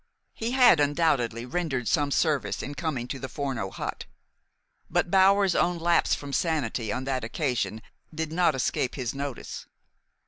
He 0.33 0.53
had 0.53 0.79
undoubtedly 0.79 1.45
rendered 1.45 1.87
some 1.87 2.09
service 2.09 2.63
in 2.63 2.73
coming 2.73 3.07
to 3.09 3.19
the 3.19 3.29
Forno 3.29 3.69
hut; 3.69 4.05
but 4.89 5.11
Bower's 5.11 5.53
own 5.53 5.77
lapse 5.77 6.15
from 6.15 6.33
sanity 6.33 6.91
on 6.91 7.03
that 7.03 7.23
occasion 7.23 7.83
did 8.11 8.31
not 8.31 8.55
escape 8.55 8.95
his 8.95 9.13
notice. 9.13 9.67